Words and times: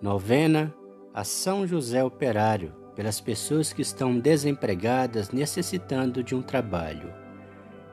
Novena 0.00 0.74
a 1.14 1.24
São 1.24 1.66
José 1.66 2.04
Operário, 2.04 2.74
pelas 2.94 3.18
pessoas 3.18 3.72
que 3.72 3.80
estão 3.80 4.18
desempregadas 4.18 5.30
necessitando 5.30 6.22
de 6.22 6.34
um 6.34 6.42
trabalho. 6.42 7.10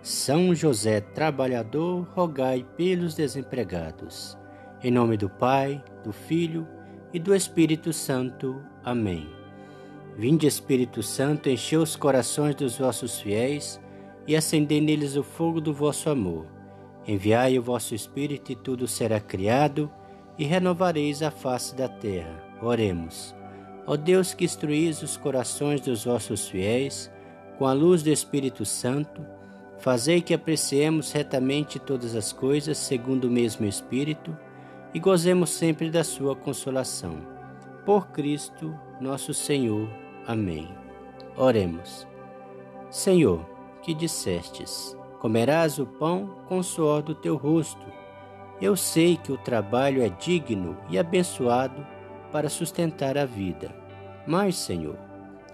São 0.01 0.53
José 0.53 0.99
Trabalhador, 0.99 2.05
rogai 2.13 2.65
pelos 2.75 3.15
desempregados. 3.15 4.37
Em 4.83 4.91
nome 4.91 5.15
do 5.15 5.29
Pai, 5.29 5.81
do 6.03 6.11
Filho 6.11 6.67
e 7.13 7.19
do 7.19 7.33
Espírito 7.33 7.93
Santo. 7.93 8.61
Amém. 8.83 9.29
Vinde, 10.17 10.45
Espírito 10.45 11.01
Santo, 11.01 11.49
enchei 11.49 11.77
os 11.77 11.95
corações 11.95 12.53
dos 12.55 12.77
vossos 12.77 13.21
fiéis 13.21 13.79
e 14.27 14.35
acendei 14.35 14.81
neles 14.81 15.15
o 15.15 15.23
fogo 15.23 15.61
do 15.61 15.73
vosso 15.73 16.09
amor. 16.09 16.47
Enviai 17.07 17.57
o 17.57 17.63
vosso 17.63 17.95
Espírito 17.95 18.51
e 18.51 18.55
tudo 18.57 18.89
será 18.89 19.21
criado 19.21 19.89
e 20.37 20.45
renovareis 20.45 21.21
a 21.21 21.31
face 21.31 21.75
da 21.75 21.87
terra. 21.87 22.41
Oremos. 22.61 23.35
Ó 23.85 23.97
Deus 23.97 24.33
que 24.33 24.45
instruís 24.45 25.01
os 25.01 25.17
corações 25.17 25.81
dos 25.81 26.05
vossos 26.05 26.47
fiéis, 26.47 27.11
com 27.57 27.65
a 27.65 27.73
luz 27.73 28.01
do 28.01 28.09
Espírito 28.09 28.65
Santo, 28.65 29.25
fazei 29.77 30.21
que 30.21 30.33
apreciemos 30.33 31.11
retamente 31.11 31.79
todas 31.79 32.15
as 32.15 32.31
coisas 32.31 32.77
segundo 32.77 33.25
o 33.25 33.31
mesmo 33.31 33.65
Espírito 33.65 34.35
e 34.93 34.99
gozemos 34.99 35.49
sempre 35.49 35.89
da 35.89 36.03
sua 36.03 36.35
consolação. 36.35 37.17
Por 37.85 38.07
Cristo, 38.07 38.73
nosso 39.01 39.33
Senhor. 39.33 39.89
Amém. 40.25 40.69
Oremos. 41.35 42.07
Senhor, 42.89 43.45
que 43.81 43.93
dissestes: 43.93 44.95
Comerás 45.19 45.79
o 45.79 45.85
pão 45.85 46.37
com 46.47 46.59
o 46.59 46.63
suor 46.63 47.01
do 47.01 47.13
teu 47.13 47.35
rosto 47.35 48.02
eu 48.61 48.75
sei 48.75 49.17
que 49.17 49.31
o 49.31 49.37
trabalho 49.37 50.01
é 50.01 50.09
digno 50.09 50.77
e 50.89 50.97
abençoado 50.97 51.85
para 52.31 52.49
sustentar 52.49 53.17
a 53.17 53.25
vida. 53.25 53.73
Mas, 54.25 54.55
Senhor, 54.55 54.97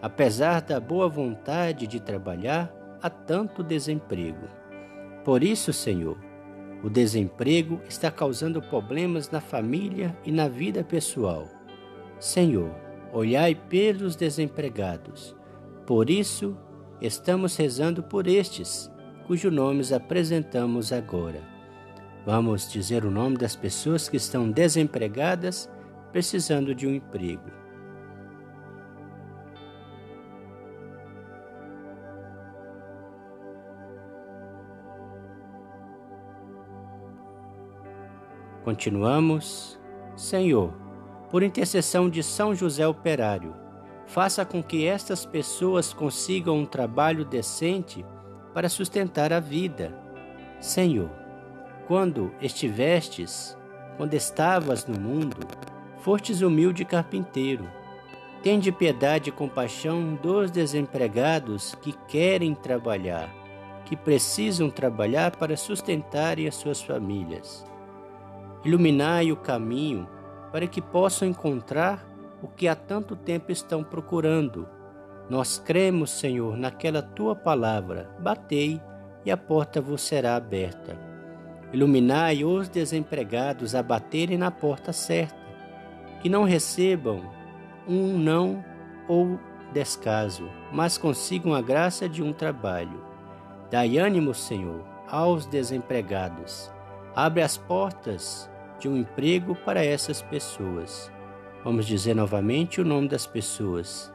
apesar 0.01 0.61
da 0.61 0.79
boa 0.79 1.09
vontade 1.09 1.87
de 1.87 1.99
trabalhar, 1.99 2.73
há 3.01 3.09
tanto 3.09 3.63
desemprego. 3.63 4.47
Por 5.23 5.43
isso, 5.43 5.73
Senhor, 5.73 6.17
o 6.83 6.89
desemprego 6.89 7.81
está 7.89 8.09
causando 8.09 8.61
problemas 8.61 9.29
na 9.29 9.41
família 9.41 10.17
e 10.23 10.31
na 10.31 10.47
vida 10.47 10.83
pessoal. 10.83 11.47
Senhor, 12.19 12.73
olhai 13.11 13.55
pelos 13.55 14.15
desempregados. 14.15 15.35
Por 15.85 16.09
isso, 16.09 16.55
estamos 17.01 17.55
rezando 17.57 18.03
por 18.03 18.27
estes, 18.27 18.91
cujos 19.27 19.51
nomes 19.51 19.91
apresentamos 19.91 20.93
agora. 20.93 21.58
Vamos 22.25 22.69
dizer 22.71 23.05
o 23.05 23.11
nome 23.11 23.37
das 23.37 23.55
pessoas 23.55 24.09
que 24.09 24.17
estão 24.17 24.51
desempregadas, 24.51 25.69
precisando 26.11 26.75
de 26.75 26.85
um 26.85 26.93
emprego. 26.93 27.59
Continuamos. 38.63 39.79
Senhor, 40.15 40.73
por 41.31 41.41
intercessão 41.41 42.09
de 42.09 42.21
São 42.21 42.53
José 42.53 42.85
Operário, 42.85 43.55
faça 44.05 44.43
com 44.45 44.61
que 44.61 44.85
estas 44.85 45.25
pessoas 45.25 45.93
consigam 45.93 46.57
um 46.57 46.65
trabalho 46.65 47.23
decente 47.23 48.05
para 48.53 48.67
sustentar 48.67 49.31
a 49.31 49.39
vida. 49.39 49.95
Senhor, 50.59 51.09
quando 51.89 52.31
estivestes, 52.39 53.57
quando 53.97 54.13
estavas 54.13 54.85
no 54.85 54.99
mundo, 54.99 55.37
fostes 56.01 56.43
humilde 56.43 56.85
carpinteiro. 56.85 57.67
Tende 58.43 58.71
piedade 58.71 59.29
e 59.29 59.33
compaixão 59.33 60.13
dos 60.13 60.51
desempregados 60.51 61.73
que 61.81 61.93
querem 62.07 62.53
trabalhar, 62.53 63.27
que 63.85 63.97
precisam 63.97 64.69
trabalhar 64.69 65.35
para 65.35 65.57
sustentarem 65.57 66.47
as 66.47 66.53
suas 66.53 66.79
famílias. 66.79 67.65
Iluminai 68.63 69.31
o 69.31 69.35
caminho 69.35 70.07
para 70.51 70.67
que 70.67 70.83
possam 70.83 71.27
encontrar 71.27 72.05
o 72.39 72.47
que 72.47 72.67
há 72.67 72.75
tanto 72.75 73.15
tempo 73.15 73.51
estão 73.51 73.83
procurando. 73.83 74.69
Nós 75.27 75.57
cremos, 75.57 76.11
Senhor, 76.11 76.55
naquela 76.55 77.01
tua 77.01 77.35
palavra. 77.35 78.15
Batei 78.19 78.79
e 79.25 79.31
a 79.31 79.35
porta 79.35 79.81
vos 79.81 80.03
será 80.03 80.35
aberta. 80.35 81.08
Iluminai 81.71 82.43
os 82.43 82.67
desempregados 82.67 83.75
a 83.75 83.83
baterem 83.83 84.37
na 84.37 84.49
porta 84.49 84.91
certa, 84.91 85.37
que 86.21 86.27
não 86.27 86.43
recebam 86.43 87.21
um 87.87 88.17
não 88.17 88.63
ou 89.07 89.39
descaso, 89.71 90.49
mas 90.71 90.97
consigam 90.97 91.53
a 91.53 91.61
graça 91.61 92.09
de 92.09 92.23
um 92.23 92.33
trabalho. 92.33 93.03
Dai 93.69 93.97
ânimo, 93.97 94.33
Senhor, 94.33 94.83
aos 95.07 95.45
desempregados. 95.45 96.71
Abre 97.15 97.43
as 97.43 97.57
portas 97.57 98.49
de 98.79 98.87
um 98.87 98.97
emprego 98.97 99.55
para 99.55 99.83
essas 99.83 100.21
pessoas. 100.21 101.11
Vamos 101.63 101.85
dizer 101.85 102.15
novamente 102.15 102.81
o 102.81 102.85
nome 102.85 103.07
das 103.07 103.27
pessoas. 103.27 104.11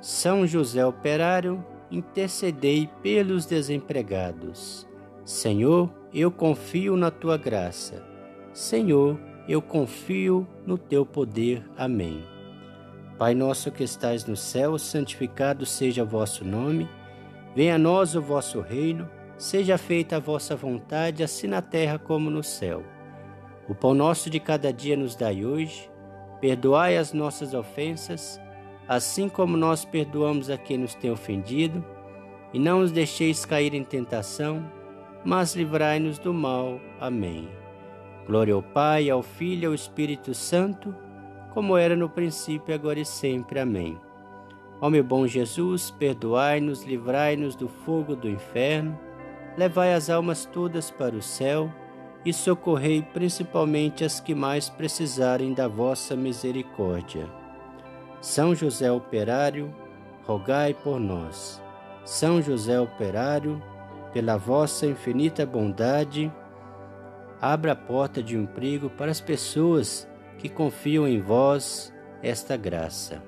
São 0.00 0.46
José 0.46 0.86
Operário, 0.86 1.64
intercedei 1.90 2.88
pelos 3.02 3.46
desempregados. 3.46 4.86
Senhor, 5.24 5.90
eu 6.14 6.30
confio 6.30 6.96
na 6.96 7.10
tua 7.10 7.36
graça. 7.36 8.06
Senhor, 8.52 9.18
eu 9.48 9.60
confio 9.60 10.46
no 10.64 10.78
teu 10.78 11.04
poder. 11.04 11.68
Amém. 11.76 12.24
Pai 13.18 13.34
nosso 13.34 13.72
que 13.72 13.82
estais 13.82 14.24
no 14.24 14.36
céu, 14.36 14.78
santificado 14.78 15.66
seja 15.66 16.04
o 16.04 16.06
vosso 16.06 16.44
nome. 16.44 16.88
Venha 17.56 17.74
a 17.74 17.78
nós 17.78 18.14
o 18.14 18.22
vosso 18.22 18.60
reino. 18.60 19.10
Seja 19.36 19.76
feita 19.76 20.16
a 20.16 20.20
vossa 20.20 20.54
vontade, 20.54 21.24
assim 21.24 21.48
na 21.48 21.60
terra 21.60 21.98
como 21.98 22.30
no 22.30 22.44
céu. 22.44 22.84
O 23.68 23.74
pão 23.74 23.94
nosso 23.94 24.30
de 24.30 24.38
cada 24.38 24.72
dia 24.72 24.96
nos 24.96 25.16
dai 25.16 25.44
hoje. 25.44 25.90
Perdoai 26.40 26.96
as 26.96 27.12
nossas 27.12 27.52
ofensas 27.52 28.40
assim 28.88 29.28
como 29.28 29.56
nós 29.56 29.84
perdoamos 29.84 30.48
a 30.48 30.56
quem 30.56 30.78
nos 30.78 30.94
tem 30.94 31.10
ofendido, 31.10 31.84
e 32.52 32.58
não 32.58 32.80
os 32.80 32.90
deixeis 32.90 33.44
cair 33.44 33.74
em 33.74 33.84
tentação, 33.84 34.64
mas 35.24 35.54
livrai-nos 35.54 36.18
do 36.18 36.32
mal. 36.32 36.80
Amém. 36.98 37.48
Glória 38.26 38.54
ao 38.54 38.62
Pai, 38.62 39.10
ao 39.10 39.22
Filho 39.22 39.64
e 39.64 39.66
ao 39.66 39.74
Espírito 39.74 40.32
Santo, 40.32 40.94
como 41.52 41.76
era 41.76 41.94
no 41.94 42.08
princípio, 42.08 42.74
agora 42.74 42.98
e 42.98 43.04
sempre. 43.04 43.60
Amém. 43.60 43.98
Ó 44.80 44.88
meu 44.88 45.02
bom 45.02 45.26
Jesus, 45.26 45.90
perdoai-nos, 45.90 46.84
livrai-nos 46.84 47.56
do 47.56 47.68
fogo 47.68 48.14
do 48.14 48.28
inferno, 48.28 48.98
levai 49.56 49.92
as 49.92 50.08
almas 50.08 50.46
todas 50.46 50.90
para 50.90 51.16
o 51.16 51.22
céu 51.22 51.70
e 52.24 52.32
socorrei 52.32 53.02
principalmente 53.02 54.04
as 54.04 54.20
que 54.20 54.34
mais 54.34 54.68
precisarem 54.68 55.52
da 55.52 55.66
vossa 55.66 56.14
misericórdia. 56.14 57.28
São 58.20 58.52
José 58.52 58.90
Operário, 58.90 59.72
rogai 60.26 60.74
por 60.74 60.98
nós. 60.98 61.62
São 62.04 62.42
José 62.42 62.80
Operário, 62.80 63.62
pela 64.12 64.36
vossa 64.36 64.86
infinita 64.86 65.46
bondade, 65.46 66.32
abra 67.40 67.72
a 67.72 67.76
porta 67.76 68.20
de 68.20 68.36
emprego 68.36 68.90
para 68.90 69.10
as 69.10 69.20
pessoas 69.20 70.08
que 70.36 70.48
confiam 70.48 71.06
em 71.06 71.20
vós 71.20 71.94
esta 72.20 72.56
graça. 72.56 73.22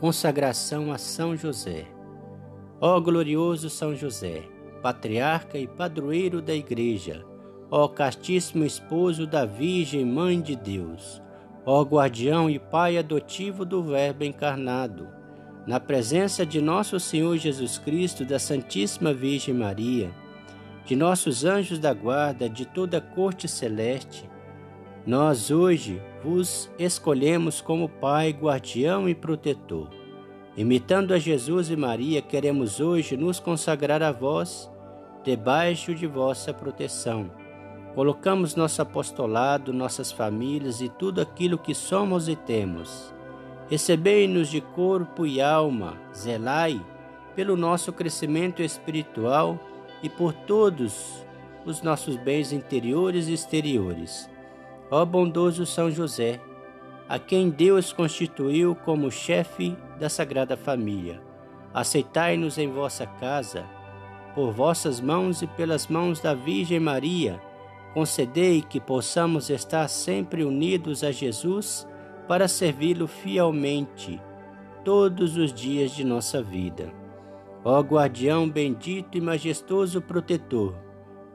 Consagração 0.00 0.90
a 0.90 0.98
São 0.98 1.36
José. 1.36 1.86
Ó 2.80 2.98
glorioso 3.00 3.70
São 3.70 3.94
José, 3.94 4.42
patriarca 4.82 5.56
e 5.56 5.68
padroeiro 5.68 6.42
da 6.42 6.54
Igreja, 6.54 7.24
ó 7.70 7.86
castíssimo 7.86 8.64
esposo 8.64 9.26
da 9.26 9.44
Virgem 9.44 10.04
Mãe 10.04 10.40
de 10.40 10.56
Deus, 10.56 11.22
ó 11.70 11.82
guardião 11.82 12.48
e 12.48 12.58
pai 12.58 12.96
adotivo 12.96 13.62
do 13.62 13.82
Verbo 13.82 14.24
encarnado, 14.24 15.06
na 15.66 15.78
presença 15.78 16.46
de 16.46 16.62
nosso 16.62 16.98
Senhor 16.98 17.36
Jesus 17.36 17.76
Cristo, 17.76 18.24
da 18.24 18.38
Santíssima 18.38 19.12
Virgem 19.12 19.52
Maria, 19.52 20.10
de 20.86 20.96
nossos 20.96 21.44
anjos 21.44 21.78
da 21.78 21.92
guarda, 21.92 22.48
de 22.48 22.64
toda 22.64 22.96
a 22.96 23.00
corte 23.02 23.46
celeste, 23.46 24.24
nós 25.06 25.50
hoje 25.50 26.00
vos 26.24 26.70
escolhemos 26.78 27.60
como 27.60 27.86
Pai, 27.86 28.30
guardião 28.30 29.06
e 29.06 29.14
protetor. 29.14 29.90
Imitando 30.56 31.12
a 31.12 31.18
Jesus 31.18 31.68
e 31.68 31.76
Maria, 31.76 32.22
queremos 32.22 32.80
hoje 32.80 33.14
nos 33.14 33.38
consagrar 33.38 34.02
a 34.02 34.10
vós, 34.10 34.70
debaixo 35.22 35.94
de 35.94 36.06
vossa 36.06 36.54
proteção 36.54 37.30
Colocamos 37.98 38.54
nosso 38.54 38.80
apostolado, 38.80 39.72
nossas 39.72 40.12
famílias 40.12 40.80
e 40.80 40.88
tudo 40.88 41.20
aquilo 41.20 41.58
que 41.58 41.74
somos 41.74 42.28
e 42.28 42.36
temos. 42.36 43.12
Recebei-nos 43.68 44.48
de 44.48 44.60
corpo 44.60 45.26
e 45.26 45.40
alma, 45.40 45.96
zelai 46.14 46.80
pelo 47.34 47.56
nosso 47.56 47.92
crescimento 47.92 48.62
espiritual 48.62 49.58
e 50.00 50.08
por 50.08 50.32
todos 50.32 51.26
os 51.66 51.82
nossos 51.82 52.16
bens 52.16 52.52
interiores 52.52 53.26
e 53.26 53.32
exteriores. 53.32 54.30
Ó 54.92 55.04
bondoso 55.04 55.66
São 55.66 55.90
José, 55.90 56.40
a 57.08 57.18
quem 57.18 57.50
Deus 57.50 57.92
constituiu 57.92 58.76
como 58.76 59.10
chefe 59.10 59.76
da 59.98 60.08
Sagrada 60.08 60.56
Família, 60.56 61.20
aceitai-nos 61.74 62.58
em 62.58 62.70
vossa 62.70 63.08
casa, 63.08 63.66
por 64.36 64.52
vossas 64.52 65.00
mãos 65.00 65.42
e 65.42 65.48
pelas 65.48 65.88
mãos 65.88 66.20
da 66.20 66.32
Virgem 66.32 66.78
Maria, 66.78 67.42
concedei 67.98 68.62
que 68.62 68.78
possamos 68.78 69.50
estar 69.50 69.88
sempre 69.88 70.44
unidos 70.44 71.02
a 71.02 71.10
Jesus 71.10 71.84
para 72.28 72.46
servi-lo 72.46 73.08
fielmente 73.08 74.20
todos 74.84 75.36
os 75.36 75.52
dias 75.52 75.90
de 75.90 76.04
nossa 76.04 76.40
vida. 76.40 76.92
Ó 77.64 77.80
guardião 77.80 78.48
bendito 78.48 79.18
e 79.18 79.20
majestoso 79.20 80.00
protetor, 80.00 80.76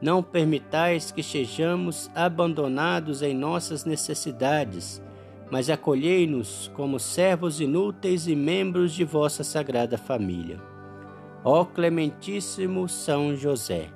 não 0.00 0.22
permitais 0.22 1.12
que 1.12 1.22
sejamos 1.22 2.10
abandonados 2.14 3.20
em 3.20 3.34
nossas 3.34 3.84
necessidades, 3.84 5.02
mas 5.50 5.68
acolhei-nos 5.68 6.72
como 6.74 6.98
servos 6.98 7.60
inúteis 7.60 8.26
e 8.26 8.34
membros 8.34 8.94
de 8.94 9.04
vossa 9.04 9.44
sagrada 9.44 9.98
família. 9.98 10.58
Ó 11.44 11.62
clementíssimo 11.62 12.88
São 12.88 13.36
José, 13.36 13.90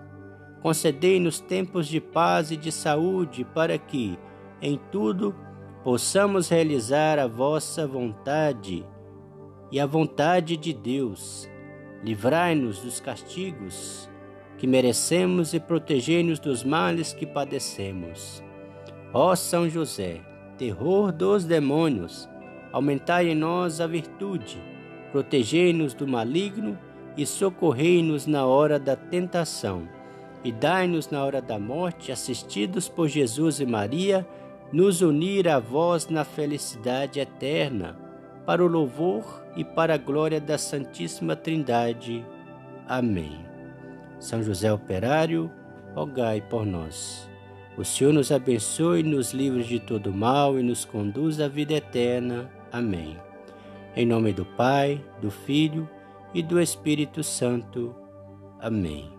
concedei-nos 0.63 1.41
tempos 1.41 1.87
de 1.87 2.01
paz 2.01 2.51
e 2.51 2.57
de 2.57 2.73
saúde 2.73 3.45
para 3.55 3.79
que, 3.79 4.19
em 4.61 4.79
tudo, 4.91 5.35
possamos 5.85 6.49
realizar 6.49 7.19
a 7.19 7.27
vossa 7.27 7.87
vontade 7.87 8.85
e 9.71 9.79
a 9.79 9.87
vontade 9.87 10.57
de 10.57 10.73
Deus. 10.73 11.49
Livrai-nos 12.03 12.81
dos 12.81 13.01
castigos 13.01 14.09
que 14.59 14.67
merecemos 14.67 15.55
e 15.55 15.61
protegei-nos 15.61 16.39
dos 16.41 16.65
males 16.65 17.13
que 17.13 17.25
padecemos. 17.25 18.43
Ó 19.13 19.35
São 19.37 19.69
José, 19.69 20.21
terror 20.59 21.13
dos 21.13 21.45
demônios, 21.45 22.29
aumentai 22.73 23.29
em 23.29 23.35
nós 23.35 23.81
a 23.81 23.87
virtude, 23.87 24.61
protegei-nos 25.13 25.95
do 25.95 26.07
maligno 26.07 26.77
e 27.17 27.25
socorrei-nos 27.25 28.27
na 28.27 28.45
hora 28.45 28.79
da 28.79 28.95
tentação. 28.97 29.89
E 30.45 30.53
dai-nos 30.53 31.11
na 31.11 31.25
hora 31.25 31.43
da 31.43 31.59
morte, 31.59 32.13
assistidos 32.13 32.89
por 32.89 33.09
Jesus 33.09 33.61
e 33.61 33.67
Maria, 33.67 34.27
nos 34.73 35.01
unir 35.03 35.49
a 35.49 35.59
vós 35.59 36.09
na 36.09 36.25
felicidade 36.25 37.19
eterna, 37.21 37.97
para 38.47 38.65
o 38.65 38.69
louvor 38.69 39.43
e 39.57 39.65
para 39.65 39.95
a 39.95 39.99
glória 39.99 40.41
da 40.41 40.57
Santíssima 40.57 41.35
Trindade. 41.35 42.25
Amém. 42.87 43.45
São 44.19 44.43
José 44.43 44.73
Operário, 44.73 45.51
rogai 45.95 46.41
por 46.41 46.65
nós. 46.65 47.29
O 47.77 47.85
Senhor 47.85 48.13
nos 48.13 48.33
abençoe, 48.33 49.03
nos 49.03 49.33
livre 49.33 49.63
de 49.63 49.79
todo 49.79 50.13
mal 50.13 50.59
e 50.59 50.63
nos 50.63 50.85
conduz 50.85 51.41
à 51.41 51.47
vida 51.47 51.75
eterna. 51.75 52.51
Amém. 52.73 53.17
Em 53.95 54.07
nome 54.07 54.33
do 54.33 54.45
Pai, 54.45 55.05
do 55.21 55.31
Filho 55.31 55.89
e 56.35 56.43
do 56.43 56.61
Espírito 56.61 57.23
Santo. 57.23 57.95
Amém. 58.61 59.18